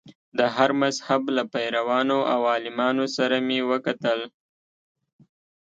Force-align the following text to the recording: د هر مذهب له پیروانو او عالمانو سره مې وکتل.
د 0.37 0.39
هر 0.55 0.69
مذهب 0.81 1.21
له 1.35 1.43
پیروانو 1.53 2.19
او 2.33 2.39
عالمانو 2.53 3.05
سره 3.15 3.35
مې 3.47 3.59
وکتل. 3.71 4.19